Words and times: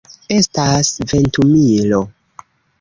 Estas 0.37 0.89
ventumilo. 1.13 2.03